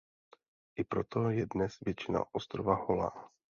[0.75, 3.13] I proto je dnes většina ostrova holá.